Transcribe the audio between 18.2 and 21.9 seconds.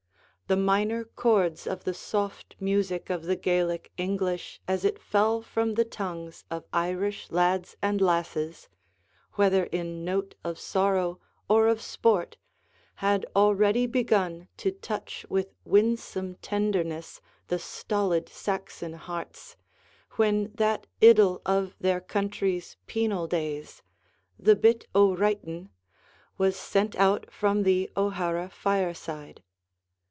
Saxon hearts, when that idyl of